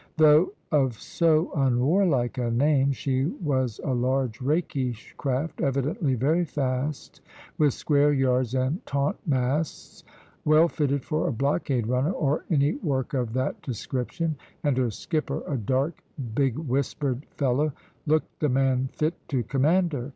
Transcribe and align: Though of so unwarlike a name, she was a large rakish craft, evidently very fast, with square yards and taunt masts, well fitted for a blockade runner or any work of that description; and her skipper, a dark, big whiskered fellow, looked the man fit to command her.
Though 0.17 0.53
of 0.71 0.97
so 0.99 1.51
unwarlike 1.55 2.39
a 2.39 2.49
name, 2.49 2.91
she 2.91 3.25
was 3.25 3.79
a 3.83 3.93
large 3.93 4.41
rakish 4.41 5.13
craft, 5.15 5.61
evidently 5.61 6.15
very 6.15 6.43
fast, 6.43 7.21
with 7.59 7.75
square 7.75 8.11
yards 8.11 8.55
and 8.55 8.83
taunt 8.87 9.17
masts, 9.27 10.03
well 10.43 10.67
fitted 10.67 11.05
for 11.05 11.27
a 11.27 11.31
blockade 11.31 11.85
runner 11.85 12.13
or 12.13 12.45
any 12.49 12.73
work 12.77 13.13
of 13.13 13.33
that 13.33 13.61
description; 13.61 14.37
and 14.63 14.75
her 14.75 14.89
skipper, 14.89 15.43
a 15.45 15.55
dark, 15.55 16.01
big 16.33 16.57
whiskered 16.57 17.23
fellow, 17.37 17.71
looked 18.07 18.39
the 18.39 18.49
man 18.49 18.89
fit 18.93 19.13
to 19.27 19.43
command 19.43 19.93
her. 19.93 20.09